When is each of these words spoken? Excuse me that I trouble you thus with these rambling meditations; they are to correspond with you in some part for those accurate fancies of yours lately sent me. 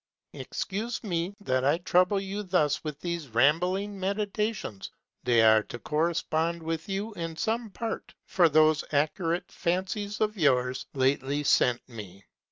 Excuse 0.33 1.03
me 1.03 1.35
that 1.41 1.63
I 1.63 1.77
trouble 1.77 2.19
you 2.19 2.41
thus 2.41 2.83
with 2.83 2.99
these 3.01 3.27
rambling 3.27 3.99
meditations; 3.99 4.89
they 5.23 5.43
are 5.43 5.61
to 5.61 5.77
correspond 5.77 6.63
with 6.63 6.89
you 6.89 7.13
in 7.13 7.35
some 7.35 7.69
part 7.69 8.15
for 8.25 8.49
those 8.49 8.83
accurate 8.91 9.51
fancies 9.51 10.19
of 10.19 10.35
yours 10.35 10.87
lately 10.95 11.43
sent 11.43 11.87
me. 11.87 12.23